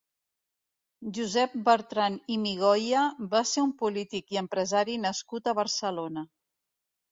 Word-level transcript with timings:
Josep 1.17 1.53
Bertran 1.67 2.15
i 2.37 2.39
Migoia 2.47 3.03
va 3.35 3.43
ser 3.51 3.67
un 3.67 3.75
polític 3.83 4.35
i 4.37 4.43
empresari 4.43 4.99
nascut 5.07 5.55
a 5.55 5.57
Barcelona. 5.63 6.29